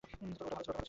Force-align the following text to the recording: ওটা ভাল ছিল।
ওটা 0.03 0.45
ভাল 0.45 0.61
ছিল। 0.63 0.77